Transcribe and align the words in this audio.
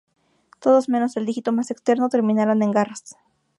Todos 0.59 0.89
menos 0.89 1.15
el 1.15 1.27
dígito 1.27 1.51
más 1.51 1.69
externo 1.69 2.09
terminaron 2.09 2.63
en 2.63 2.71
garras. 2.71 3.15